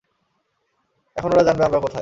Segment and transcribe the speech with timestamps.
[1.15, 1.89] এখন ওরা জানবে আমরা কোথায়।